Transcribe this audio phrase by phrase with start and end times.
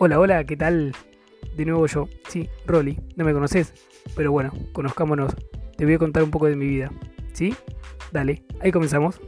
[0.00, 0.92] Hola, hola, ¿qué tal?
[1.56, 3.72] De nuevo yo, sí, Rolly, no me conoces,
[4.16, 5.36] pero bueno, conozcámonos.
[5.76, 6.90] Te voy a contar un poco de mi vida,
[7.32, 7.54] ¿sí?
[8.10, 9.20] Dale, ahí comenzamos.